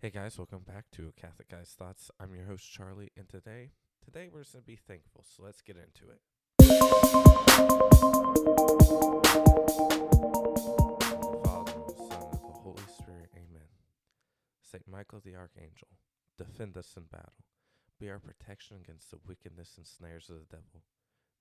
Hey 0.00 0.10
guys, 0.10 0.38
welcome 0.38 0.62
back 0.64 0.84
to 0.92 1.12
Catholic 1.20 1.48
Guys 1.48 1.74
Thoughts. 1.76 2.08
I'm 2.20 2.32
your 2.32 2.44
host 2.44 2.70
Charlie, 2.70 3.10
and 3.16 3.28
today, 3.28 3.72
today 4.04 4.28
we're 4.32 4.42
just 4.42 4.52
gonna 4.52 4.62
be 4.62 4.76
thankful. 4.76 5.24
So 5.26 5.42
let's 5.42 5.60
get 5.60 5.74
into 5.74 6.08
it. 6.12 6.20
Father, 11.42 11.72
Son, 11.98 12.30
of 12.30 12.40
the 12.46 12.58
Holy 12.62 12.86
Spirit. 12.96 13.30
Amen. 13.34 13.66
Saint 14.62 14.86
Michael 14.86 15.18
the 15.18 15.34
Archangel, 15.34 15.88
defend 16.38 16.76
us 16.76 16.94
in 16.96 17.02
battle. 17.10 17.42
Be 17.98 18.08
our 18.08 18.20
protection 18.20 18.76
against 18.76 19.10
the 19.10 19.18
wickedness 19.26 19.74
and 19.76 19.84
snares 19.84 20.30
of 20.30 20.36
the 20.36 20.46
devil. 20.48 20.84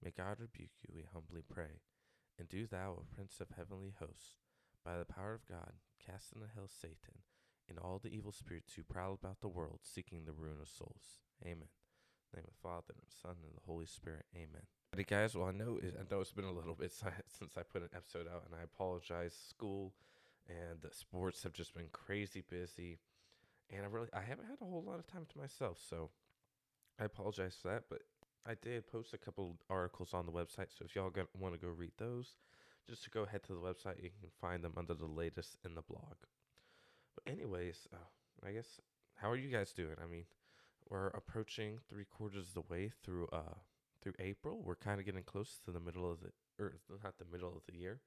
May 0.04 0.10
God 0.10 0.40
rebuke 0.40 0.72
you, 0.82 0.96
we 0.96 1.04
humbly 1.14 1.44
pray. 1.48 1.82
And 2.40 2.50
do 2.50 2.66
thou, 2.66 2.94
O 2.98 3.06
Prince 3.16 3.40
of 3.40 3.50
heavenly 3.56 3.94
hosts, 4.00 4.40
by 4.84 4.98
the 4.98 5.06
power 5.06 5.36
of 5.36 5.46
God, 5.46 5.74
cast 6.04 6.34
into 6.34 6.48
hell 6.56 6.68
Satan 6.68 7.22
and 7.70 7.78
all 7.80 8.00
the 8.02 8.10
evil 8.10 8.32
spirits 8.32 8.74
who 8.74 8.84
prowl 8.84 9.14
about 9.14 9.42
the 9.42 9.48
world 9.48 9.80
seeking 9.84 10.26
the 10.26 10.32
ruin 10.32 10.58
of 10.62 10.70
souls. 10.70 11.20
Amen. 11.44 11.70
Name 12.36 12.44
of 12.44 12.54
the 12.54 12.62
Father 12.62 12.94
and 12.94 13.02
the 13.02 13.16
Son 13.22 13.36
and 13.44 13.56
the 13.56 13.66
Holy 13.66 13.86
Spirit. 13.86 14.26
Amen. 14.36 14.64
Hey 14.96 15.04
guys, 15.04 15.36
well 15.36 15.48
I 15.48 15.52
know 15.52 15.80
it, 15.82 15.96
I 16.00 16.04
know 16.10 16.22
it's 16.22 16.32
been 16.32 16.46
a 16.46 16.52
little 16.52 16.76
bit 16.76 16.92
since 17.28 17.58
I 17.58 17.62
put 17.64 17.84
an 17.84 17.90
episode 17.96 18.28
out, 18.28 18.44
and 18.46 18.56
I 18.56 18.64
apologize. 18.64 19.34
School 19.50 19.94
and 20.48 20.82
the 20.82 20.94
sports 20.94 21.44
have 21.44 21.54
just 21.54 21.74
been 21.74 21.90
crazy 21.92 22.44
busy, 22.50 23.00
and 23.70 23.84
I 23.84 23.88
really 23.88 24.08
I 24.14 24.22
haven't 24.22 24.48
had 24.48 24.58
a 24.62 24.66
whole 24.66 24.84
lot 24.86 25.00
of 25.00 25.08
time 25.08 25.26
to 25.32 25.38
myself, 25.38 25.78
so 25.90 26.10
I 27.00 27.06
apologize 27.06 27.58
for 27.62 27.70
that. 27.70 27.84
But 27.90 28.02
I 28.46 28.56
did 28.62 28.88
post 28.88 29.14
a 29.14 29.18
couple 29.18 29.58
articles 29.70 30.14
on 30.14 30.26
the 30.26 30.32
website, 30.32 30.72
so 30.78 30.86
if 30.86 30.96
y'all 30.96 31.12
want 31.38 31.54
to 31.54 31.60
go 31.60 31.68
read 31.68 31.92
those, 31.98 32.36
just 32.90 33.10
go 33.12 33.24
ahead 33.24 33.44
to 33.44 33.54
the 33.54 33.60
website, 33.60 34.02
you 34.02 34.10
can 34.10 34.30
find 34.42 34.64
them 34.64 34.74
under 34.78 34.94
the 34.94 35.06
latest 35.06 35.58
in 35.66 35.76
the 35.76 35.82
blog. 35.82 36.16
But 37.18 37.32
anyways, 37.34 37.88
uh, 37.94 38.48
I 38.48 38.52
guess 38.52 38.80
how 39.16 39.30
are 39.32 39.36
you 39.36 39.50
guys 39.50 39.72
doing? 39.74 39.96
I 40.04 40.06
mean, 40.08 40.26
we're 40.90 41.08
approaching 41.08 41.80
three 41.90 42.06
quarters 42.06 42.50
of 42.50 42.54
the 42.54 42.74
way 42.74 42.92
through 43.04 43.28
uh 43.34 43.58
through 44.02 44.14
April. 44.20 44.62
We're 44.64 44.76
kind 44.76 45.00
of 45.00 45.06
getting 45.06 45.24
close 45.24 45.60
to 45.66 45.72
the 45.72 45.80
middle 45.80 46.10
of 46.10 46.20
the 46.22 46.32
or 46.64 46.74
not 47.04 47.18
the 47.18 47.26
middle 47.32 47.50
of 47.50 47.64
the 47.68 47.78
year, 47.78 48.02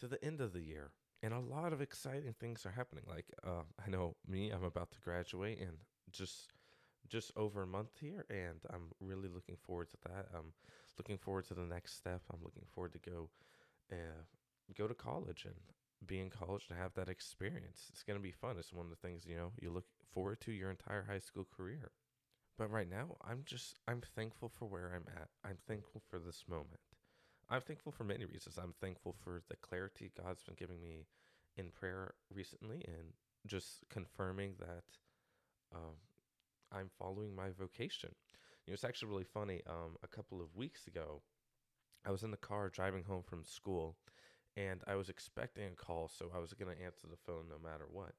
to 0.00 0.08
the 0.08 0.22
end 0.24 0.40
of 0.40 0.52
the 0.52 0.62
year. 0.62 0.92
And 1.22 1.32
a 1.32 1.40
lot 1.40 1.72
of 1.72 1.80
exciting 1.80 2.34
things 2.38 2.66
are 2.66 2.70
happening. 2.70 3.04
Like 3.08 3.26
uh, 3.46 3.64
I 3.84 3.90
know 3.90 4.16
me, 4.26 4.50
I'm 4.50 4.64
about 4.64 4.90
to 4.92 5.00
graduate 5.00 5.58
in 5.58 5.72
just 6.10 6.52
just 7.08 7.32
over 7.36 7.62
a 7.62 7.66
month 7.66 7.98
here, 8.00 8.24
and 8.30 8.60
I'm 8.72 8.88
really 9.00 9.28
looking 9.28 9.56
forward 9.56 9.90
to 9.90 9.98
that. 10.08 10.26
I'm 10.34 10.54
looking 10.98 11.18
forward 11.18 11.46
to 11.48 11.54
the 11.54 11.66
next 11.66 11.96
step. 11.96 12.22
I'm 12.32 12.42
looking 12.42 12.64
forward 12.72 12.92
to 12.94 13.10
go 13.10 13.28
uh, 13.92 14.22
go 14.76 14.88
to 14.88 14.94
college 14.94 15.44
and 15.44 15.54
be 16.06 16.20
in 16.20 16.30
college 16.30 16.66
and 16.68 16.78
have 16.78 16.94
that 16.94 17.08
experience. 17.08 17.86
It's 17.90 18.02
going 18.02 18.18
to 18.18 18.22
be 18.22 18.32
fun. 18.32 18.56
It's 18.58 18.72
one 18.72 18.86
of 18.86 18.90
the 18.90 19.08
things, 19.08 19.24
you 19.26 19.36
know, 19.36 19.52
you 19.60 19.70
look 19.70 19.86
forward 20.12 20.40
to 20.42 20.52
your 20.52 20.70
entire 20.70 21.04
high 21.08 21.18
school 21.18 21.46
career. 21.56 21.90
But 22.56 22.70
right 22.70 22.88
now, 22.88 23.16
I'm 23.26 23.42
just, 23.44 23.78
I'm 23.88 24.00
thankful 24.14 24.48
for 24.48 24.66
where 24.66 24.92
I'm 24.94 25.06
at. 25.16 25.28
I'm 25.44 25.58
thankful 25.66 26.02
for 26.08 26.18
this 26.18 26.44
moment. 26.48 26.80
I'm 27.50 27.60
thankful 27.60 27.92
for 27.92 28.04
many 28.04 28.24
reasons. 28.24 28.58
I'm 28.58 28.74
thankful 28.80 29.14
for 29.24 29.42
the 29.48 29.56
clarity 29.56 30.12
God's 30.22 30.42
been 30.42 30.54
giving 30.56 30.80
me 30.80 31.06
in 31.56 31.70
prayer 31.70 32.14
recently 32.32 32.84
and 32.86 33.12
just 33.46 33.84
confirming 33.90 34.54
that 34.60 34.84
um, 35.74 35.96
I'm 36.72 36.90
following 36.98 37.34
my 37.34 37.48
vocation. 37.58 38.10
You 38.66 38.70
know, 38.70 38.74
it's 38.74 38.84
actually 38.84 39.08
really 39.10 39.24
funny. 39.24 39.62
Um, 39.68 39.96
a 40.02 40.08
couple 40.08 40.40
of 40.40 40.54
weeks 40.56 40.86
ago, 40.86 41.22
I 42.06 42.10
was 42.10 42.22
in 42.22 42.30
the 42.30 42.36
car 42.36 42.68
driving 42.68 43.04
home 43.04 43.22
from 43.22 43.44
school 43.44 43.96
and 44.56 44.80
I 44.86 44.94
was 44.94 45.08
expecting 45.08 45.64
a 45.64 45.70
call, 45.70 46.08
so 46.08 46.30
I 46.34 46.38
was 46.38 46.52
going 46.54 46.74
to 46.74 46.82
answer 46.82 47.06
the 47.10 47.16
phone 47.26 47.46
no 47.48 47.58
matter 47.62 47.86
what. 47.90 48.12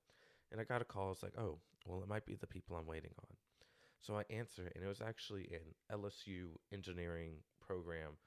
And 0.51 0.59
I 0.59 0.63
got 0.63 0.81
a 0.81 0.85
call. 0.85 1.11
It's 1.11 1.23
like, 1.23 1.37
oh, 1.37 1.59
well, 1.85 2.01
it 2.01 2.09
might 2.09 2.25
be 2.25 2.35
the 2.35 2.47
people 2.47 2.75
I'm 2.75 2.87
waiting 2.87 3.11
on. 3.19 3.35
So 4.01 4.17
I 4.17 4.23
answered, 4.29 4.71
and 4.75 4.83
it 4.83 4.87
was 4.87 5.01
actually 5.01 5.49
an 5.51 5.99
LSU 5.99 6.49
engineering 6.71 7.37
program 7.65 8.17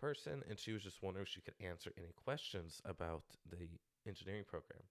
person, 0.00 0.42
and 0.48 0.58
she 0.58 0.72
was 0.72 0.82
just 0.82 1.02
wondering 1.02 1.24
if 1.24 1.28
she 1.28 1.42
could 1.42 1.54
answer 1.60 1.92
any 1.96 2.12
questions 2.24 2.80
about 2.84 3.22
the 3.48 3.68
engineering 4.06 4.44
program. 4.46 4.82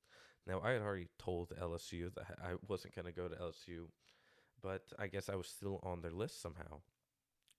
Now, 0.47 0.61
I 0.63 0.71
had 0.71 0.81
already 0.81 1.09
told 1.17 1.53
LSU 1.59 2.13
that 2.15 2.37
I 2.41 2.53
wasn't 2.67 2.95
going 2.95 3.05
to 3.05 3.11
go 3.11 3.27
to 3.27 3.35
LSU, 3.35 3.87
but 4.61 4.83
I 4.97 5.07
guess 5.07 5.29
I 5.29 5.35
was 5.35 5.47
still 5.47 5.79
on 5.83 6.01
their 6.01 6.11
list 6.11 6.41
somehow. 6.41 6.81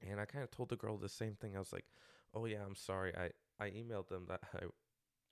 And 0.09 0.21
I 0.21 0.25
kind 0.25 0.43
of 0.43 0.51
told 0.51 0.71
the 0.71 0.77
girl 0.77 0.97
the 0.97 1.09
same 1.09 1.35
thing. 1.35 1.55
I 1.55 1.59
was 1.59 1.73
like, 1.73 1.85
"Oh 2.35 2.47
yeah, 2.47 2.65
I'm 2.67 2.75
sorry. 2.75 3.15
I 3.15 3.31
I 3.63 3.71
emailed 3.71 4.09
them 4.09 4.25
that 4.29 4.41
I 4.55 4.67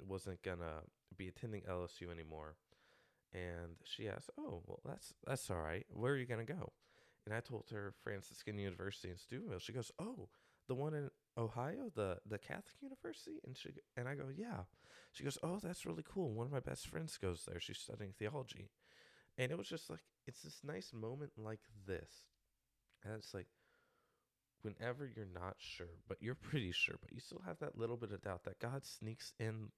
wasn't 0.06 0.42
gonna 0.42 0.82
be 1.16 1.28
attending 1.28 1.62
LSU 1.62 2.10
anymore. 2.10 2.56
And 3.32 3.76
she 3.84 4.08
asked, 4.08 4.30
"Oh, 4.38 4.62
well, 4.66 4.80
that's 4.84 5.12
that's 5.26 5.50
all 5.50 5.60
right. 5.60 5.86
Where 5.90 6.14
are 6.14 6.16
you 6.16 6.26
gonna 6.26 6.44
go?" 6.44 6.72
And 7.26 7.34
I 7.34 7.40
told 7.40 7.68
her 7.70 7.92
Franciscan 8.02 8.58
University 8.58 9.10
in 9.10 9.18
Steubenville. 9.18 9.58
She 9.58 9.72
goes, 9.72 9.92
"Oh, 9.98 10.30
the 10.66 10.74
one 10.74 10.94
in 10.94 11.10
Ohio, 11.36 11.90
the 11.94 12.20
the 12.24 12.38
Catholic 12.38 12.80
University?" 12.80 13.40
And 13.44 13.56
she 13.56 13.70
and 13.96 14.08
I 14.08 14.14
go, 14.14 14.28
"Yeah." 14.28 14.64
She 15.12 15.24
goes, 15.24 15.38
"Oh, 15.42 15.58
that's 15.58 15.84
really 15.86 16.04
cool. 16.06 16.32
One 16.32 16.46
of 16.46 16.52
my 16.52 16.60
best 16.60 16.86
friends 16.88 17.18
goes 17.18 17.44
there. 17.44 17.60
She's 17.60 17.78
studying 17.78 18.12
theology." 18.12 18.70
And 19.36 19.52
it 19.52 19.58
was 19.58 19.68
just 19.68 19.90
like 19.90 20.04
it's 20.26 20.42
this 20.42 20.64
nice 20.64 20.92
moment 20.92 21.32
like 21.36 21.60
this, 21.86 22.24
and 23.04 23.14
it's 23.14 23.34
like 23.34 23.48
whenever 24.62 25.06
you're 25.06 25.26
not 25.26 25.56
sure, 25.58 26.00
but 26.08 26.18
you're 26.20 26.34
pretty 26.34 26.72
sure, 26.72 26.96
but 27.00 27.12
you 27.12 27.20
still 27.20 27.42
have 27.44 27.58
that 27.58 27.78
little 27.78 27.96
bit 27.96 28.12
of 28.12 28.22
doubt 28.22 28.44
that 28.44 28.58
God 28.58 28.84
sneaks 28.84 29.32
in 29.38 29.70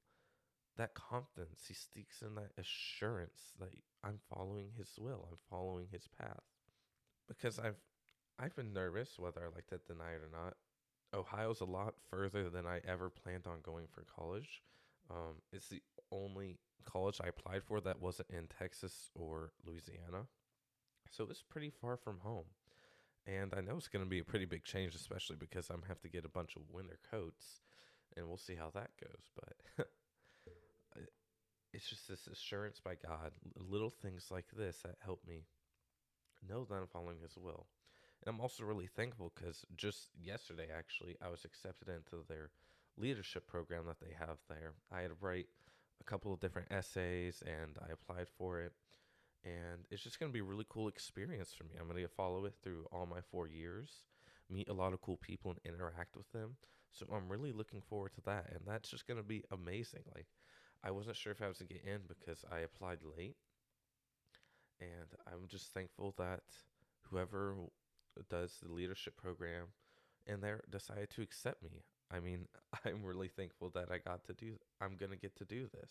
that 0.80 0.94
confidence. 0.94 1.64
He 1.68 1.74
speaks 1.74 2.22
in 2.22 2.34
that 2.36 2.52
assurance 2.58 3.52
that 3.60 3.70
I'm 4.02 4.18
following 4.34 4.70
his 4.76 4.90
will. 4.98 5.28
I'm 5.30 5.38
following 5.48 5.86
his 5.92 6.08
path. 6.18 6.42
Because 7.28 7.58
I've 7.58 7.76
I've 8.38 8.56
been 8.56 8.72
nervous 8.72 9.18
whether 9.18 9.42
I 9.42 9.54
like 9.54 9.66
to 9.68 9.80
deny 9.86 10.12
it 10.12 10.22
or 10.22 10.30
not. 10.32 10.54
Ohio's 11.12 11.60
a 11.60 11.66
lot 11.66 11.94
further 12.08 12.48
than 12.48 12.66
I 12.66 12.80
ever 12.86 13.10
planned 13.10 13.46
on 13.46 13.58
going 13.62 13.86
for 13.92 14.04
college. 14.04 14.62
Um, 15.10 15.42
it's 15.52 15.68
the 15.68 15.82
only 16.10 16.56
college 16.84 17.20
I 17.22 17.28
applied 17.28 17.62
for 17.64 17.80
that 17.80 18.00
wasn't 18.00 18.30
in 18.30 18.46
Texas 18.46 19.10
or 19.14 19.52
Louisiana. 19.66 20.26
So 21.10 21.26
it's 21.28 21.42
pretty 21.42 21.70
far 21.70 21.96
from 21.96 22.20
home. 22.20 22.46
And 23.26 23.52
I 23.54 23.60
know 23.60 23.76
it's 23.76 23.88
going 23.88 24.04
to 24.04 24.08
be 24.08 24.20
a 24.20 24.24
pretty 24.24 24.46
big 24.46 24.64
change, 24.64 24.94
especially 24.94 25.36
because 25.36 25.68
I'm 25.68 25.76
going 25.76 25.82
to 25.82 25.88
have 25.88 26.00
to 26.02 26.08
get 26.08 26.24
a 26.24 26.30
bunch 26.30 26.56
of 26.56 26.62
winter 26.70 26.98
coats. 27.10 27.60
And 28.16 28.26
we'll 28.26 28.38
see 28.38 28.54
how 28.54 28.70
that 28.74 28.90
goes. 29.00 29.30
But 29.34 29.86
it's 31.72 31.88
just 31.88 32.08
this 32.08 32.26
assurance 32.26 32.80
by 32.80 32.94
God, 32.94 33.32
little 33.56 33.90
things 33.90 34.28
like 34.30 34.46
this 34.56 34.78
that 34.84 34.96
help 35.04 35.20
me 35.26 35.44
know 36.48 36.64
that 36.64 36.74
I'm 36.74 36.86
following 36.86 37.18
His 37.22 37.36
will. 37.36 37.66
And 38.24 38.34
I'm 38.34 38.40
also 38.40 38.64
really 38.64 38.86
thankful 38.86 39.32
because 39.34 39.64
just 39.76 40.08
yesterday, 40.20 40.68
actually, 40.76 41.16
I 41.24 41.28
was 41.28 41.44
accepted 41.44 41.88
into 41.88 42.24
their 42.28 42.50
leadership 42.96 43.46
program 43.46 43.84
that 43.86 44.00
they 44.00 44.14
have 44.18 44.38
there. 44.48 44.74
I 44.92 45.02
had 45.02 45.08
to 45.08 45.16
write 45.20 45.46
a 46.00 46.04
couple 46.04 46.32
of 46.32 46.40
different 46.40 46.68
essays 46.70 47.42
and 47.46 47.76
I 47.80 47.92
applied 47.92 48.28
for 48.36 48.60
it. 48.60 48.72
And 49.44 49.86
it's 49.90 50.02
just 50.02 50.20
going 50.20 50.30
to 50.30 50.34
be 50.34 50.40
a 50.40 50.44
really 50.44 50.66
cool 50.68 50.88
experience 50.88 51.54
for 51.56 51.64
me. 51.64 51.70
I'm 51.80 51.88
going 51.88 52.02
to 52.02 52.08
follow 52.08 52.44
it 52.44 52.54
through 52.62 52.86
all 52.92 53.06
my 53.06 53.20
four 53.30 53.48
years, 53.48 54.04
meet 54.50 54.68
a 54.68 54.74
lot 54.74 54.92
of 54.92 55.00
cool 55.00 55.16
people 55.16 55.52
and 55.52 55.74
interact 55.74 56.14
with 56.14 56.30
them. 56.32 56.56
So 56.92 57.06
I'm 57.14 57.28
really 57.30 57.52
looking 57.52 57.80
forward 57.80 58.12
to 58.16 58.20
that. 58.26 58.48
And 58.50 58.60
that's 58.66 58.90
just 58.90 59.06
going 59.06 59.16
to 59.18 59.26
be 59.26 59.44
amazing. 59.50 60.02
Like, 60.14 60.26
I 60.82 60.90
wasn't 60.90 61.16
sure 61.16 61.32
if 61.32 61.42
I 61.42 61.48
was 61.48 61.58
to 61.58 61.64
get 61.64 61.84
in 61.84 62.00
because 62.08 62.44
I 62.50 62.60
applied 62.60 62.98
late. 63.16 63.36
And 64.80 65.08
I'm 65.26 65.46
just 65.46 65.74
thankful 65.74 66.14
that 66.18 66.42
whoever 67.10 67.54
does 68.30 68.58
the 68.62 68.72
leadership 68.72 69.16
program 69.16 69.66
and 70.26 70.42
they 70.42 70.52
decided 70.70 71.10
to 71.10 71.22
accept 71.22 71.62
me. 71.62 71.84
I 72.10 72.20
mean, 72.20 72.46
I'm 72.84 73.04
really 73.04 73.28
thankful 73.28 73.70
that 73.74 73.90
I 73.90 73.98
got 73.98 74.24
to 74.24 74.32
do 74.32 74.54
I'm 74.80 74.96
going 74.96 75.12
to 75.12 75.18
get 75.18 75.36
to 75.36 75.44
do 75.44 75.68
this. 75.72 75.90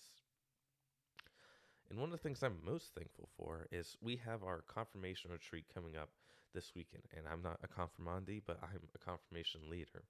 And 1.89 1.99
one 1.99 2.09
of 2.09 2.11
the 2.11 2.17
things 2.19 2.43
I'm 2.43 2.57
most 2.63 2.93
thankful 2.95 3.29
for 3.35 3.67
is 3.71 3.97
we 4.01 4.17
have 4.17 4.43
our 4.43 4.61
confirmation 4.61 5.31
retreat 5.31 5.65
coming 5.73 5.97
up 5.97 6.09
this 6.53 6.71
weekend. 6.75 7.03
And 7.15 7.25
I'm 7.27 7.41
not 7.41 7.59
a 7.63 7.67
confirmandi, 7.67 8.43
but 8.45 8.59
I'm 8.61 8.81
a 8.93 8.97
confirmation 8.99 9.61
leader. 9.69 10.03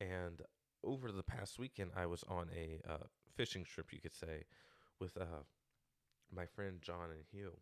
And 0.00 0.42
over 0.84 1.12
the 1.12 1.22
past 1.22 1.58
weekend, 1.58 1.90
I 1.96 2.06
was 2.06 2.24
on 2.28 2.48
a 2.56 2.80
uh, 2.90 3.06
fishing 3.36 3.64
trip, 3.64 3.92
you 3.92 4.00
could 4.00 4.14
say, 4.14 4.44
with 4.98 5.16
uh, 5.16 5.44
my 6.34 6.46
friend 6.46 6.78
John 6.80 7.10
and 7.10 7.24
Hugh. 7.30 7.56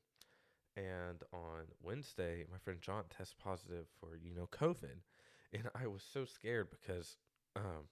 And 0.77 1.23
on 1.33 1.65
Wednesday, 1.83 2.45
my 2.51 2.59
friend 2.59 2.81
John 2.81 3.05
tested 3.17 3.39
positive 3.39 3.87
for, 3.99 4.17
you 4.17 4.35
know, 4.35 4.49
COVID. 4.53 5.03
And 5.53 5.69
I 5.75 5.87
was 5.87 6.05
so 6.13 6.25
scared 6.25 6.69
because 6.71 7.17
um, 7.57 7.89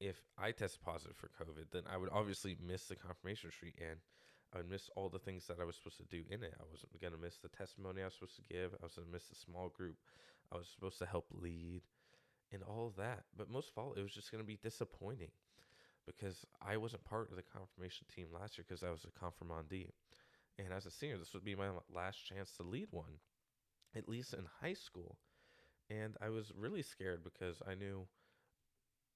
if 0.00 0.16
I 0.38 0.52
tested 0.52 0.80
positive 0.82 1.16
for 1.16 1.28
COVID, 1.28 1.66
then 1.72 1.82
I 1.92 1.98
would 1.98 2.10
obviously 2.12 2.56
miss 2.64 2.86
the 2.86 2.96
confirmation 2.96 3.50
retreat 3.50 3.74
and 3.78 3.98
I 4.54 4.58
would 4.58 4.70
miss 4.70 4.88
all 4.96 5.08
the 5.08 5.18
things 5.18 5.46
that 5.48 5.60
I 5.60 5.64
was 5.64 5.76
supposed 5.76 5.98
to 5.98 6.04
do 6.04 6.22
in 6.30 6.42
it. 6.42 6.54
I 6.58 6.64
wasn't 6.70 6.98
going 7.00 7.12
to 7.12 7.18
miss 7.18 7.38
the 7.38 7.48
testimony 7.48 8.00
I 8.00 8.04
was 8.06 8.14
supposed 8.14 8.36
to 8.36 8.54
give. 8.54 8.72
I 8.80 8.84
was 8.84 8.94
going 8.94 9.08
to 9.08 9.12
miss 9.12 9.26
the 9.26 9.34
small 9.34 9.68
group 9.68 9.96
I 10.52 10.56
was 10.56 10.68
supposed 10.68 10.98
to 10.98 11.06
help 11.06 11.26
lead 11.32 11.82
and 12.52 12.62
all 12.62 12.92
that. 12.96 13.24
But 13.36 13.50
most 13.50 13.70
of 13.70 13.82
all, 13.82 13.94
it 13.94 14.02
was 14.02 14.12
just 14.12 14.30
going 14.30 14.42
to 14.42 14.46
be 14.46 14.58
disappointing 14.62 15.30
because 16.06 16.44
I 16.60 16.76
wasn't 16.76 17.04
part 17.04 17.30
of 17.30 17.36
the 17.36 17.42
confirmation 17.42 18.06
team 18.14 18.26
last 18.32 18.58
year 18.58 18.64
because 18.68 18.82
I 18.82 18.90
was 18.90 19.04
a 19.04 19.24
confirmandee. 19.24 19.90
And 20.58 20.72
as 20.72 20.86
a 20.86 20.90
senior, 20.90 21.18
this 21.18 21.32
would 21.34 21.44
be 21.44 21.56
my 21.56 21.68
last 21.94 22.24
chance 22.24 22.52
to 22.52 22.62
lead 22.62 22.88
one, 22.90 23.18
at 23.96 24.08
least 24.08 24.34
in 24.34 24.44
high 24.60 24.74
school. 24.74 25.16
And 25.90 26.16
I 26.20 26.28
was 26.28 26.52
really 26.56 26.82
scared 26.82 27.24
because 27.24 27.60
I 27.66 27.74
knew 27.74 28.06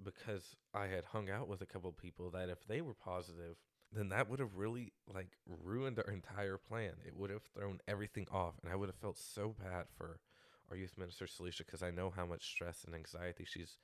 because 0.04 0.54
I 0.75 0.86
had 0.86 1.04
hung 1.04 1.28
out 1.28 1.48
with 1.48 1.60
a 1.60 1.66
couple 1.66 1.90
people 1.92 2.30
that 2.30 2.48
if 2.48 2.66
they 2.66 2.80
were 2.80 2.94
positive, 2.94 3.56
then 3.92 4.10
that 4.10 4.28
would 4.28 4.38
have 4.38 4.54
really 4.54 4.92
like 5.12 5.30
ruined 5.46 5.98
our 5.98 6.12
entire 6.12 6.58
plan. 6.58 6.92
It 7.06 7.16
would 7.16 7.30
have 7.30 7.42
thrown 7.54 7.80
everything 7.88 8.26
off, 8.30 8.54
and 8.62 8.72
I 8.72 8.76
would 8.76 8.88
have 8.88 8.96
felt 8.96 9.19
so 9.19 9.54
bad 9.58 9.86
for 9.96 10.20
our 10.70 10.76
youth 10.76 10.96
minister 10.98 11.26
Celicia 11.26 11.64
because 11.64 11.82
I 11.82 11.90
know 11.90 12.12
how 12.14 12.26
much 12.26 12.50
stress 12.50 12.84
and 12.84 12.94
anxiety 12.94 13.44
she's 13.46 13.78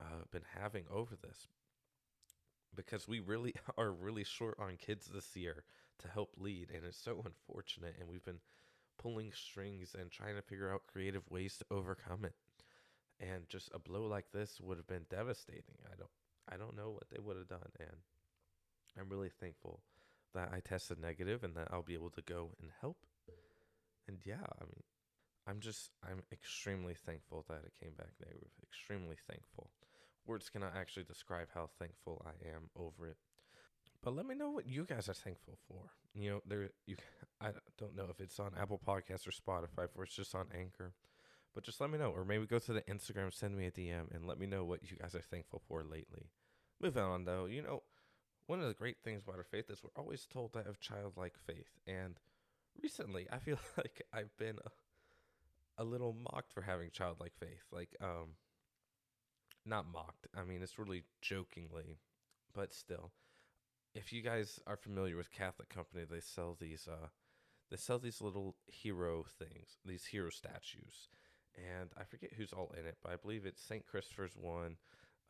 uh, 0.00 0.24
been 0.30 0.44
having 0.60 0.84
over 0.90 1.16
this. 1.16 1.48
Because 2.74 3.08
we 3.08 3.20
really 3.20 3.54
are 3.78 3.90
really 3.90 4.24
short 4.24 4.58
on 4.58 4.76
kids 4.76 5.10
this 5.12 5.34
year 5.34 5.64
to 5.98 6.08
help 6.08 6.30
lead, 6.36 6.70
and 6.74 6.84
it's 6.84 7.02
so 7.02 7.22
unfortunate. 7.24 7.96
And 7.98 8.08
we've 8.08 8.24
been 8.24 8.40
pulling 8.98 9.32
strings 9.32 9.94
and 9.98 10.10
trying 10.10 10.36
to 10.36 10.42
figure 10.42 10.72
out 10.72 10.86
creative 10.86 11.22
ways 11.30 11.56
to 11.58 11.64
overcome 11.70 12.24
it. 12.24 12.34
And 13.18 13.48
just 13.48 13.70
a 13.72 13.78
blow 13.78 14.06
like 14.06 14.26
this 14.32 14.60
would 14.60 14.76
have 14.76 14.86
been 14.86 15.06
devastating. 15.08 15.78
I 15.86 15.96
don't 15.96 16.10
I 16.48 16.56
don't 16.56 16.76
know 16.76 16.90
what 16.90 17.08
they 17.10 17.18
would 17.18 17.36
have 17.36 17.48
done, 17.48 17.72
and 17.80 17.96
I'm 18.98 19.08
really 19.08 19.30
thankful 19.30 19.80
that 20.34 20.50
I 20.52 20.60
tested 20.60 21.00
negative 21.00 21.42
and 21.42 21.56
that 21.56 21.68
I'll 21.72 21.82
be 21.82 21.94
able 21.94 22.10
to 22.10 22.22
go 22.22 22.50
and 22.60 22.70
help. 22.80 22.98
And 24.06 24.18
yeah, 24.24 24.44
I 24.60 24.64
mean, 24.64 24.82
I'm 25.46 25.60
just, 25.60 25.90
I'm 26.02 26.22
extremely 26.32 26.94
thankful 26.94 27.44
that 27.48 27.62
it 27.64 27.72
came 27.80 27.92
back 27.96 28.10
negative. 28.20 28.50
Extremely 28.62 29.16
thankful. 29.28 29.70
Words 30.26 30.50
cannot 30.50 30.74
actually 30.76 31.04
describe 31.04 31.48
how 31.54 31.68
thankful 31.78 32.26
I 32.26 32.48
am 32.48 32.70
over 32.76 33.06
it. 33.06 33.16
But 34.02 34.14
let 34.14 34.26
me 34.26 34.34
know 34.34 34.50
what 34.50 34.66
you 34.66 34.84
guys 34.84 35.08
are 35.08 35.14
thankful 35.14 35.58
for. 35.68 35.90
You 36.14 36.30
know, 36.30 36.40
there 36.46 36.70
you 36.86 36.96
I 37.40 37.50
don't 37.78 37.96
know 37.96 38.06
if 38.10 38.20
it's 38.20 38.40
on 38.40 38.52
Apple 38.60 38.80
Podcasts 38.84 39.26
or 39.26 39.30
Spotify 39.30 39.88
or 39.94 40.04
it's 40.04 40.14
just 40.14 40.34
on 40.34 40.46
Anchor. 40.56 40.92
But 41.54 41.64
just 41.64 41.80
let 41.80 41.90
me 41.90 41.98
know. 41.98 42.10
Or 42.10 42.24
maybe 42.24 42.46
go 42.46 42.58
to 42.58 42.72
the 42.72 42.82
Instagram, 42.82 43.32
send 43.32 43.56
me 43.56 43.66
a 43.66 43.70
DM, 43.70 44.14
and 44.14 44.26
let 44.26 44.38
me 44.38 44.46
know 44.46 44.64
what 44.64 44.82
you 44.82 44.96
guys 44.96 45.14
are 45.14 45.22
thankful 45.22 45.62
for 45.66 45.82
lately. 45.84 46.30
Moving 46.80 47.02
on 47.02 47.24
though, 47.24 47.46
you 47.46 47.62
know, 47.62 47.82
one 48.46 48.60
of 48.60 48.68
the 48.68 48.74
great 48.74 48.98
things 49.02 49.22
about 49.22 49.36
our 49.36 49.44
faith 49.44 49.70
is 49.70 49.82
we're 49.82 50.00
always 50.00 50.26
told 50.26 50.52
to 50.52 50.62
have 50.62 50.78
childlike 50.80 51.34
faith. 51.46 51.70
And 51.86 52.18
recently, 52.82 53.26
I 53.32 53.38
feel 53.38 53.58
like 53.76 54.02
I've 54.12 54.36
been 54.36 54.58
a, 55.78 55.84
little 55.84 56.16
mocked 56.32 56.52
for 56.52 56.62
having 56.62 56.90
childlike 56.90 57.32
faith. 57.38 57.64
Like, 57.70 57.96
um, 58.00 58.34
not 59.64 59.86
mocked. 59.92 60.28
I 60.36 60.44
mean, 60.44 60.62
it's 60.62 60.78
really 60.78 61.04
jokingly, 61.20 61.98
but 62.54 62.72
still. 62.72 63.12
If 63.94 64.12
you 64.12 64.22
guys 64.22 64.60
are 64.66 64.76
familiar 64.76 65.16
with 65.16 65.32
Catholic 65.32 65.68
Company, 65.68 66.04
they 66.08 66.20
sell 66.20 66.56
these 66.60 66.86
uh 66.86 67.08
they 67.70 67.76
sell 67.76 67.98
these 67.98 68.20
little 68.20 68.54
hero 68.66 69.24
things, 69.38 69.78
these 69.84 70.06
hero 70.06 70.30
statues. 70.30 71.08
And 71.56 71.90
I 71.98 72.04
forget 72.04 72.32
who's 72.36 72.52
all 72.52 72.72
in 72.78 72.86
it, 72.86 72.98
but 73.02 73.12
I 73.12 73.16
believe 73.16 73.46
it's 73.46 73.62
St. 73.62 73.86
Christopher's 73.86 74.36
one, 74.36 74.76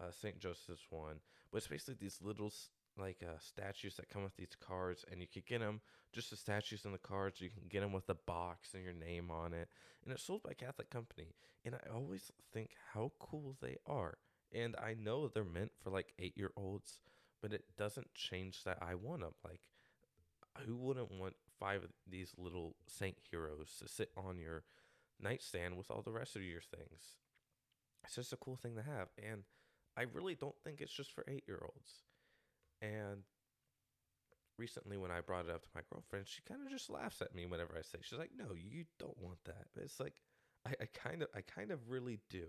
uh, 0.01 0.11
St. 0.11 0.39
Joseph's 0.39 0.87
one. 0.91 1.21
But 1.51 1.59
it's 1.59 1.69
basically 1.69 1.95
these 2.01 2.19
little 2.21 2.53
like 2.99 3.23
uh, 3.23 3.39
statues 3.39 3.97
that 3.97 4.09
come 4.09 4.23
with 4.23 4.37
these 4.37 4.57
cards, 4.59 5.05
and 5.11 5.21
you 5.21 5.27
could 5.27 5.47
get 5.47 5.61
them 5.61 5.81
just 6.13 6.31
the 6.31 6.37
statues 6.37 6.85
and 6.85 6.95
the 6.95 6.99
cards. 6.99 7.41
You 7.41 7.51
can 7.51 7.69
get 7.69 7.81
them 7.81 7.93
with 7.93 8.07
the 8.07 8.15
box 8.15 8.75
and 8.75 8.83
your 8.83 8.93
name 8.93 9.31
on 9.31 9.53
it, 9.53 9.69
and 10.05 10.13
it's 10.13 10.23
sold 10.23 10.43
by 10.43 10.55
Catholic 10.55 10.91
Company. 10.91 11.35
And 11.65 11.75
I 11.75 11.95
always 11.95 12.31
think 12.53 12.71
how 12.93 13.13
cool 13.19 13.57
they 13.61 13.77
are, 13.87 14.19
and 14.53 14.77
I 14.77 14.95
know 14.95 15.29
they're 15.29 15.45
meant 15.45 15.73
for 15.83 15.91
like 15.91 16.15
eight 16.19 16.37
year 16.37 16.53
olds, 16.57 17.01
but 17.43 17.53
it 17.53 17.65
doesn't 17.77 18.15
change 18.15 18.65
that 18.65 18.79
I 18.81 18.95
want 18.95 19.23
them. 19.23 19.35
Like, 19.45 19.61
who 20.65 20.77
wouldn't 20.77 21.13
want 21.13 21.35
five 21.59 21.85
of 21.85 21.91
these 22.09 22.33
little 22.39 22.77
saint 22.87 23.17
heroes 23.31 23.77
to 23.81 23.89
sit 23.89 24.11
on 24.17 24.39
your 24.39 24.65
nightstand 25.21 25.77
with 25.77 25.91
all 25.91 26.03
the 26.03 26.13
rest 26.13 26.37
of 26.37 26.43
your 26.43 26.61
things? 26.61 27.17
It's 28.05 28.15
just 28.15 28.33
a 28.33 28.37
cool 28.37 28.57
thing 28.57 28.77
to 28.77 28.83
have, 28.83 29.09
and 29.19 29.43
I 29.97 30.03
really 30.03 30.35
don't 30.35 30.55
think 30.63 30.81
it's 30.81 30.93
just 30.93 31.13
for 31.13 31.25
eight 31.27 31.45
year 31.49 31.61
olds. 31.63 32.05
And 32.81 33.23
recently, 34.59 34.97
when 34.97 35.11
I 35.11 35.21
brought 35.21 35.47
it 35.47 35.51
up 35.51 35.63
to 35.63 35.69
my 35.75 35.83
girlfriend, 35.91 36.27
she 36.29 36.43
kind 36.43 36.61
of 36.63 36.71
just 36.71 36.91
laughs 36.91 37.23
at 37.23 37.35
me 37.35 37.47
whenever 37.47 37.75
I 37.77 37.83
say. 37.83 37.99
She's 38.03 38.19
like, 38.19 38.33
"No, 38.37 38.55
you 38.55 38.85
don't 38.99 39.19
want 39.19 39.39
that." 39.45 39.67
It's 39.77 40.01
like 40.01 40.21
I, 40.67 40.73
I 40.81 40.87
kind 40.95 41.23
of, 41.23 41.29
I 41.35 41.41
kind 41.41 41.71
of 41.71 41.89
really 41.89 42.21
do, 42.31 42.47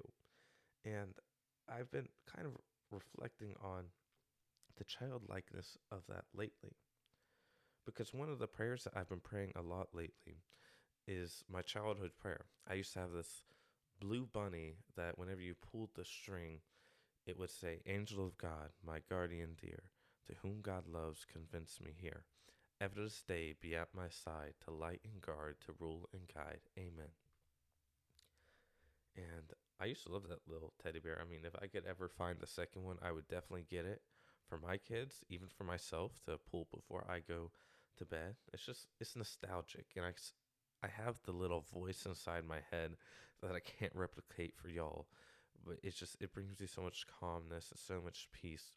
and 0.85 1.13
I've 1.69 1.91
been 1.91 2.09
kind 2.33 2.47
of 2.47 2.53
reflecting 2.91 3.53
on 3.61 3.85
the 4.77 4.83
childlikeness 4.83 5.77
of 5.91 6.03
that 6.07 6.25
lately. 6.33 6.77
Because 7.85 8.13
one 8.13 8.29
of 8.29 8.39
the 8.39 8.47
prayers 8.47 8.83
that 8.83 8.97
I've 8.97 9.09
been 9.09 9.19
praying 9.19 9.53
a 9.55 9.61
lot 9.61 9.87
lately 9.93 10.43
is 11.07 11.43
my 11.49 11.61
childhood 11.61 12.11
prayer. 12.19 12.45
I 12.69 12.73
used 12.73 12.93
to 12.93 12.99
have 12.99 13.11
this 13.11 13.43
blue 13.99 14.27
bunny 14.31 14.75
that 14.95 15.17
whenever 15.17 15.41
you 15.41 15.55
pulled 15.55 15.91
the 15.95 16.05
string, 16.05 16.59
it 17.25 17.39
would 17.39 17.49
say, 17.49 17.79
Angel 17.85 18.25
of 18.25 18.37
God, 18.37 18.69
my 18.85 18.99
guardian 19.09 19.55
dear, 19.59 19.83
to 20.27 20.35
whom 20.41 20.61
God 20.61 20.87
loves, 20.87 21.25
convince 21.31 21.79
me 21.81 21.91
here. 21.95 22.23
Ever 22.79 23.01
this 23.01 23.23
day 23.27 23.55
be 23.59 23.75
at 23.75 23.95
my 23.95 24.09
side, 24.09 24.53
to 24.65 24.71
light 24.71 25.01
and 25.03 25.21
guard, 25.21 25.55
to 25.65 25.73
rule 25.79 26.07
and 26.13 26.21
guide. 26.33 26.59
Amen. 26.77 27.09
And 29.15 29.53
I 29.79 29.85
used 29.85 30.05
to 30.05 30.11
love 30.11 30.27
that 30.29 30.47
little 30.47 30.73
teddy 30.81 30.99
bear. 30.99 31.19
I 31.19 31.29
mean, 31.29 31.41
if 31.43 31.55
I 31.61 31.67
could 31.67 31.85
ever 31.89 32.07
find 32.07 32.37
the 32.39 32.47
second 32.47 32.83
one, 32.83 32.97
I 33.01 33.11
would 33.11 33.27
definitely 33.27 33.65
get 33.69 33.85
it 33.85 34.01
for 34.47 34.59
my 34.59 34.77
kids, 34.77 35.23
even 35.29 35.47
for 35.47 35.63
myself 35.63 36.13
to 36.25 36.37
pull 36.49 36.67
before 36.71 37.05
I 37.09 37.19
go 37.19 37.51
to 37.97 38.05
bed. 38.05 38.35
It's 38.53 38.65
just, 38.65 38.87
it's 38.99 39.15
nostalgic. 39.15 39.87
And 39.95 40.05
I, 40.05 40.13
I 40.83 40.87
have 40.87 41.19
the 41.25 41.31
little 41.31 41.65
voice 41.73 42.05
inside 42.05 42.45
my 42.47 42.59
head 42.71 42.91
that 43.41 43.55
I 43.55 43.59
can't 43.59 43.95
replicate 43.95 44.55
for 44.55 44.69
y'all. 44.69 45.07
But 45.65 45.77
it's 45.83 45.97
just, 45.97 46.17
it 46.19 46.33
brings 46.33 46.59
me 46.59 46.67
so 46.67 46.81
much 46.81 47.05
calmness 47.19 47.71
and 47.71 47.79
so 47.79 48.01
much 48.03 48.29
peace 48.31 48.71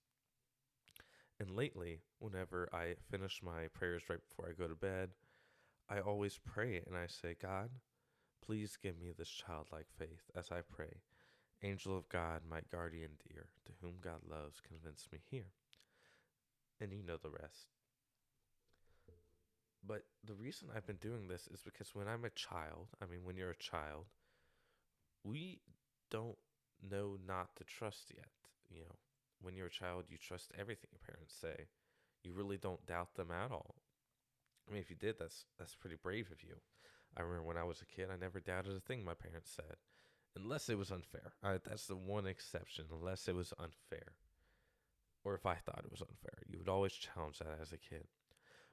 and 1.40 1.56
lately, 1.56 2.00
whenever 2.18 2.68
I 2.70 2.96
finish 3.10 3.40
my 3.42 3.68
prayers 3.72 4.02
right 4.10 4.20
before 4.28 4.50
I 4.50 4.60
go 4.60 4.68
to 4.68 4.74
bed, 4.74 5.08
I 5.88 6.00
always 6.00 6.38
pray 6.38 6.82
and 6.86 6.94
I 6.94 7.06
say, 7.06 7.34
God, 7.40 7.70
please 8.44 8.76
give 8.80 9.00
me 9.00 9.12
this 9.16 9.30
childlike 9.30 9.86
faith 9.98 10.30
as 10.36 10.50
I 10.52 10.60
pray. 10.60 11.00
Angel 11.62 11.96
of 11.96 12.08
God, 12.10 12.42
my 12.48 12.60
guardian 12.70 13.12
dear, 13.26 13.46
to 13.64 13.72
whom 13.80 13.94
God 14.02 14.20
loves, 14.30 14.60
convince 14.60 15.08
me 15.10 15.20
here. 15.30 15.52
And 16.78 16.92
you 16.92 17.02
know 17.02 17.16
the 17.16 17.30
rest. 17.30 17.68
But 19.86 20.04
the 20.22 20.34
reason 20.34 20.68
I've 20.74 20.86
been 20.86 20.96
doing 20.96 21.26
this 21.26 21.48
is 21.52 21.62
because 21.62 21.94
when 21.94 22.06
I'm 22.06 22.26
a 22.26 22.30
child, 22.30 22.88
I 23.02 23.06
mean, 23.06 23.20
when 23.24 23.36
you're 23.36 23.50
a 23.50 23.56
child, 23.56 24.04
we 25.24 25.60
don't 26.10 26.36
know 26.82 27.16
not 27.26 27.56
to 27.56 27.64
trust 27.64 28.12
yet. 28.14 28.28
You 28.70 28.80
know, 28.80 28.96
when 29.40 29.56
you're 29.56 29.66
a 29.66 29.70
child, 29.70 30.04
you 30.08 30.18
trust 30.18 30.52
everything 30.58 30.90
your 30.92 31.00
parents 31.06 31.34
say. 31.34 31.66
You 32.22 32.32
really 32.32 32.58
don't 32.58 32.86
doubt 32.86 33.14
them 33.14 33.30
at 33.30 33.50
all. 33.50 33.76
I 34.68 34.72
mean, 34.72 34.82
if 34.82 34.90
you 34.90 34.96
did, 34.96 35.16
that's 35.18 35.46
that's 35.58 35.74
pretty 35.74 35.96
brave 36.00 36.30
of 36.30 36.42
you. 36.42 36.56
I 37.16 37.22
remember 37.22 37.42
when 37.44 37.56
I 37.56 37.64
was 37.64 37.82
a 37.82 37.86
kid, 37.86 38.08
I 38.12 38.16
never 38.16 38.38
doubted 38.38 38.76
a 38.76 38.80
thing 38.80 39.04
my 39.04 39.14
parents 39.14 39.50
said, 39.50 39.76
unless 40.36 40.68
it 40.68 40.78
was 40.78 40.92
unfair. 40.92 41.32
I, 41.42 41.58
that's 41.64 41.86
the 41.86 41.96
one 41.96 42.26
exception, 42.26 42.84
unless 42.92 43.26
it 43.26 43.34
was 43.34 43.52
unfair, 43.58 44.14
or 45.24 45.34
if 45.34 45.44
I 45.44 45.56
thought 45.56 45.82
it 45.84 45.90
was 45.90 46.02
unfair. 46.02 46.38
You 46.46 46.58
would 46.58 46.68
always 46.68 46.92
challenge 46.92 47.38
that 47.38 47.58
as 47.60 47.72
a 47.72 47.78
kid. 47.78 48.06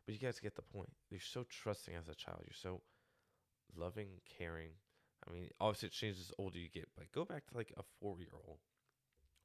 But 0.05 0.13
you 0.13 0.21
guys 0.21 0.39
get 0.39 0.55
the 0.55 0.62
point. 0.62 0.91
You're 1.09 1.19
so 1.19 1.45
trusting 1.50 1.95
as 1.95 2.07
a 2.07 2.15
child. 2.15 2.43
You're 2.45 2.53
so 2.53 2.81
loving, 3.75 4.21
caring. 4.38 4.71
I 5.27 5.33
mean, 5.33 5.50
obviously 5.59 5.88
it 5.88 5.93
changes 5.93 6.27
the 6.27 6.36
older 6.38 6.59
you 6.59 6.69
get, 6.69 6.88
but 6.95 7.12
go 7.12 7.25
back 7.25 7.47
to 7.47 7.57
like 7.57 7.74
a 7.75 7.83
four 8.00 8.19
year 8.19 8.33
old, 8.47 8.59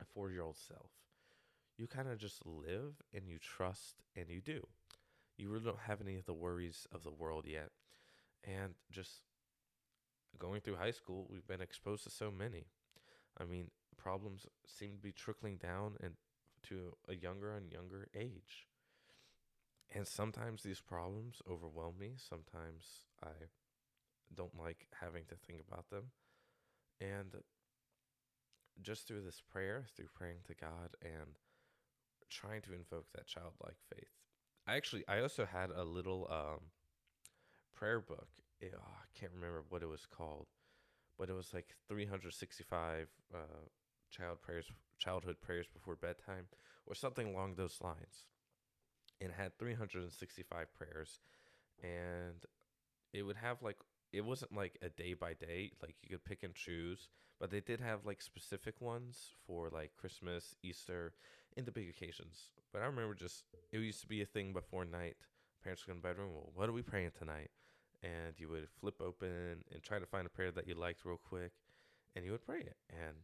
a 0.00 0.04
four 0.04 0.30
year 0.30 0.42
old 0.42 0.56
self 0.56 0.90
you 1.76 1.86
kind 1.86 2.08
of 2.08 2.18
just 2.18 2.44
live 2.44 3.02
and 3.14 3.26
you 3.26 3.38
trust 3.38 4.02
and 4.16 4.28
you 4.28 4.40
do. 4.40 4.66
You 5.36 5.48
really 5.48 5.64
don't 5.64 5.78
have 5.86 6.00
any 6.00 6.16
of 6.16 6.26
the 6.26 6.34
worries 6.34 6.86
of 6.92 7.02
the 7.02 7.10
world 7.10 7.46
yet. 7.46 7.70
And 8.44 8.74
just 8.90 9.22
going 10.38 10.60
through 10.60 10.76
high 10.76 10.90
school, 10.90 11.26
we've 11.30 11.46
been 11.46 11.60
exposed 11.60 12.04
to 12.04 12.10
so 12.10 12.30
many. 12.30 12.66
I 13.40 13.44
mean, 13.44 13.70
problems 13.96 14.46
seem 14.66 14.92
to 14.92 15.02
be 15.02 15.12
trickling 15.12 15.56
down 15.56 15.94
and 16.02 16.14
to 16.64 16.96
a 17.08 17.14
younger 17.14 17.56
and 17.56 17.72
younger 17.72 18.08
age. 18.14 18.68
And 19.94 20.06
sometimes 20.06 20.62
these 20.62 20.80
problems 20.80 21.42
overwhelm 21.50 21.94
me. 21.98 22.14
Sometimes 22.16 22.84
I 23.22 23.48
don't 24.34 24.58
like 24.58 24.86
having 25.00 25.24
to 25.28 25.34
think 25.34 25.60
about 25.66 25.90
them. 25.90 26.04
And 27.00 27.34
just 28.80 29.06
through 29.06 29.22
this 29.22 29.42
prayer, 29.50 29.86
through 29.94 30.08
praying 30.14 30.38
to 30.46 30.54
God 30.54 30.90
and 31.02 31.36
trying 32.32 32.62
to 32.62 32.72
invoke 32.72 33.06
that 33.14 33.26
childlike 33.26 33.76
faith. 33.94 34.08
I 34.66 34.76
actually, 34.76 35.04
I 35.08 35.20
also 35.20 35.44
had 35.44 35.70
a 35.70 35.84
little 35.84 36.28
um, 36.30 36.60
prayer 37.74 38.00
book. 38.00 38.28
It, 38.60 38.74
oh, 38.76 38.82
I 38.82 39.18
can't 39.18 39.32
remember 39.34 39.64
what 39.68 39.82
it 39.82 39.88
was 39.88 40.06
called, 40.06 40.46
but 41.18 41.28
it 41.28 41.34
was 41.34 41.52
like 41.52 41.74
365 41.88 43.08
uh, 43.34 43.38
child 44.10 44.40
prayers, 44.42 44.66
childhood 44.98 45.36
prayers 45.40 45.66
before 45.72 45.96
bedtime, 45.96 46.46
or 46.86 46.94
something 46.94 47.26
along 47.26 47.54
those 47.54 47.78
lines. 47.82 48.26
And 49.20 49.30
it 49.30 49.36
had 49.36 49.58
365 49.58 50.74
prayers, 50.74 51.20
and 51.82 52.44
it 53.12 53.22
would 53.22 53.36
have 53.36 53.62
like 53.62 53.76
it 54.12 54.24
wasn't 54.24 54.54
like 54.54 54.78
a 54.82 54.88
day 54.90 55.14
by 55.14 55.32
day 55.34 55.72
like 55.82 55.96
you 56.02 56.10
could 56.10 56.24
pick 56.24 56.42
and 56.42 56.54
choose 56.54 57.08
but 57.40 57.50
they 57.50 57.60
did 57.60 57.80
have 57.80 58.06
like 58.06 58.22
specific 58.22 58.80
ones 58.80 59.34
for 59.46 59.70
like 59.70 59.92
christmas 59.98 60.54
easter 60.62 61.14
and 61.56 61.66
the 61.66 61.72
big 61.72 61.88
occasions 61.88 62.48
but 62.72 62.82
i 62.82 62.86
remember 62.86 63.14
just 63.14 63.44
it 63.72 63.80
used 63.80 64.02
to 64.02 64.06
be 64.06 64.20
a 64.20 64.26
thing 64.26 64.52
before 64.52 64.84
night. 64.84 65.16
Parents 65.62 65.86
would 65.86 65.92
go 65.92 65.96
in 65.96 66.02
the 66.02 66.08
bedroom 66.08 66.34
well 66.34 66.52
what 66.54 66.68
are 66.68 66.72
we 66.72 66.82
praying 66.82 67.12
tonight? 67.18 67.50
And 68.02 68.34
you 68.36 68.48
would 68.48 68.68
flip 68.80 69.00
open 69.00 69.64
and 69.72 69.82
try 69.82 69.98
to 69.98 70.06
find 70.06 70.26
a 70.26 70.30
prayer 70.30 70.50
that 70.50 70.66
you 70.66 70.74
liked 70.74 71.04
real 71.04 71.20
quick 71.22 71.52
and 72.14 72.24
you 72.24 72.32
would 72.32 72.44
pray 72.44 72.60
it. 72.60 72.76
And 72.90 73.16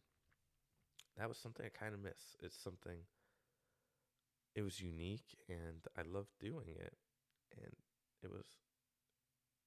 that 1.16 1.28
was 1.28 1.36
something 1.36 1.66
i 1.66 1.68
kind 1.68 1.94
of 1.94 2.00
miss. 2.00 2.36
It's 2.40 2.56
something 2.56 2.98
it 4.54 4.62
was 4.62 4.80
unique 4.80 5.36
and 5.48 5.84
i 5.96 6.02
loved 6.02 6.30
doing 6.40 6.76
it. 6.78 6.94
And 7.56 7.72
it 8.22 8.30
was 8.30 8.46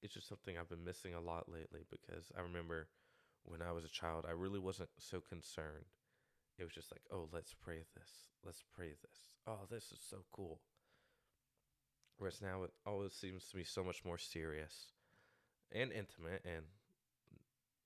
it's 0.01 0.15
just 0.15 0.27
something 0.27 0.57
I've 0.57 0.69
been 0.69 0.83
missing 0.83 1.13
a 1.13 1.21
lot 1.21 1.47
lately 1.47 1.81
because 1.91 2.31
I 2.35 2.41
remember 2.41 2.87
when 3.43 3.61
I 3.61 3.71
was 3.71 3.85
a 3.85 3.89
child, 3.89 4.25
I 4.27 4.31
really 4.31 4.59
wasn't 4.59 4.89
so 4.97 5.19
concerned. 5.21 5.85
It 6.57 6.63
was 6.63 6.73
just 6.73 6.91
like, 6.91 7.01
oh, 7.11 7.27
let's 7.33 7.53
pray 7.53 7.83
this. 7.95 8.11
Let's 8.45 8.63
pray 8.75 8.93
this. 9.01 9.19
Oh, 9.47 9.65
this 9.69 9.91
is 9.91 9.99
so 10.07 10.17
cool. 10.31 10.59
Whereas 12.17 12.41
now 12.41 12.63
it 12.63 12.71
always 12.85 13.13
seems 13.13 13.47
to 13.47 13.57
be 13.57 13.63
so 13.63 13.83
much 13.83 14.05
more 14.05 14.17
serious 14.17 14.91
and 15.71 15.91
intimate. 15.91 16.43
And 16.45 16.65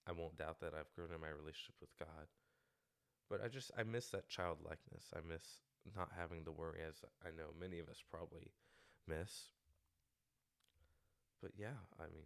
I 0.07 0.11
won't 0.11 0.37
doubt 0.37 0.59
that 0.59 0.73
I've 0.73 0.93
grown 0.93 1.13
in 1.13 1.21
my 1.21 1.29
relationship 1.29 1.75
with 1.79 1.97
God. 1.97 2.27
But 3.29 3.41
I 3.43 3.47
just, 3.47 3.71
I 3.77 3.83
miss 3.83 4.09
that 4.09 4.27
childlikeness. 4.27 5.13
I 5.15 5.19
miss 5.27 5.43
not 5.95 6.09
having 6.17 6.43
to 6.45 6.51
worry, 6.51 6.79
as 6.87 6.95
I 7.25 7.29
know 7.29 7.53
many 7.59 7.79
of 7.79 7.87
us 7.89 8.03
probably 8.11 8.51
miss 9.07 9.49
but 11.45 11.53
yeah, 11.61 11.77
I 11.99 12.09
mean, 12.09 12.25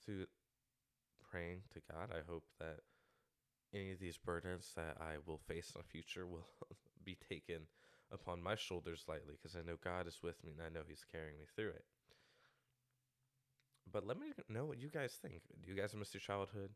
through 0.00 0.24
praying 1.30 1.60
to 1.74 1.80
God, 1.92 2.08
I 2.08 2.24
hope 2.26 2.44
that 2.58 2.80
any 3.74 3.92
of 3.92 4.00
these 4.00 4.18
burdens 4.18 4.72
that 4.76 4.96
I 5.00 5.16
will 5.26 5.38
face 5.38 5.72
in 5.74 5.80
the 5.80 5.86
future 5.86 6.26
will 6.26 6.46
be 7.04 7.16
taken 7.28 7.66
upon 8.12 8.42
my 8.42 8.56
shoulders 8.56 9.04
lightly 9.08 9.34
because 9.40 9.56
I 9.56 9.66
know 9.66 9.76
God 9.82 10.06
is 10.06 10.18
with 10.22 10.42
me 10.44 10.52
and 10.52 10.62
I 10.62 10.68
know 10.68 10.84
He's 10.86 11.04
carrying 11.10 11.38
me 11.38 11.46
through 11.54 11.70
it. 11.70 11.84
But 13.90 14.06
let 14.06 14.18
me 14.18 14.32
know 14.48 14.66
what 14.66 14.80
you 14.80 14.88
guys 14.88 15.18
think. 15.20 15.42
Do 15.62 15.70
you 15.70 15.76
guys 15.76 15.94
miss 15.94 16.14
your 16.14 16.20
childhood? 16.20 16.70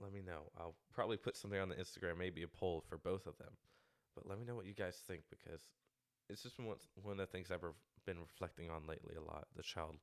Let 0.00 0.12
me 0.12 0.20
know. 0.20 0.50
I'll 0.56 0.76
probably 0.92 1.16
put 1.16 1.36
something 1.36 1.58
on 1.58 1.68
the 1.68 1.74
Instagram, 1.74 2.18
maybe 2.18 2.42
a 2.42 2.48
poll 2.48 2.84
for 2.88 2.98
both 2.98 3.26
of 3.26 3.36
them. 3.38 3.56
But 4.14 4.28
let 4.28 4.38
me 4.38 4.44
know 4.44 4.54
what 4.54 4.66
you 4.66 4.74
guys 4.74 5.02
think 5.06 5.22
because 5.30 5.62
it's 6.28 6.42
just 6.42 6.58
one, 6.58 6.76
one 7.02 7.12
of 7.12 7.18
the 7.18 7.26
things 7.26 7.50
I've 7.50 7.64
been 8.06 8.20
reflecting 8.20 8.70
on 8.70 8.86
lately 8.86 9.14
a 9.16 9.22
lot 9.22 9.46
the 9.56 9.62
child 9.62 9.96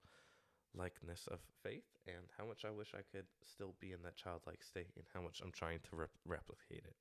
likeness 0.77 1.27
of 1.31 1.39
faith 1.63 1.85
and 2.07 2.25
how 2.37 2.45
much 2.45 2.65
I 2.65 2.71
wish 2.71 2.93
I 2.93 3.01
could 3.11 3.25
still 3.43 3.75
be 3.79 3.91
in 3.91 4.01
that 4.03 4.15
childlike 4.15 4.63
state 4.63 4.91
and 4.95 5.05
how 5.13 5.21
much 5.21 5.41
I'm 5.43 5.51
trying 5.51 5.79
to 5.89 5.95
rep- 5.95 6.09
replicate 6.25 6.85
it. 6.85 6.95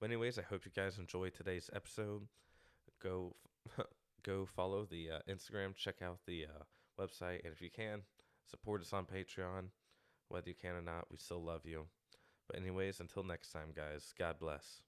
But 0.00 0.06
anyways, 0.06 0.38
I 0.38 0.42
hope 0.42 0.64
you 0.64 0.70
guys 0.74 0.98
enjoyed 0.98 1.34
today's 1.34 1.70
episode. 1.74 2.28
Go 3.02 3.34
go 4.22 4.46
follow 4.46 4.84
the 4.84 5.10
uh, 5.10 5.18
Instagram, 5.28 5.74
check 5.74 6.02
out 6.02 6.18
the 6.26 6.46
uh, 6.46 7.02
website, 7.02 7.44
and 7.44 7.52
if 7.52 7.60
you 7.60 7.70
can, 7.70 8.02
support 8.48 8.80
us 8.80 8.92
on 8.92 9.06
Patreon. 9.06 9.70
Whether 10.28 10.50
you 10.50 10.54
can 10.54 10.74
or 10.74 10.82
not, 10.82 11.06
we 11.10 11.16
still 11.16 11.42
love 11.42 11.62
you. 11.64 11.86
But 12.46 12.60
anyways, 12.60 13.00
until 13.00 13.24
next 13.24 13.50
time, 13.50 13.72
guys, 13.74 14.12
God 14.18 14.38
bless. 14.38 14.82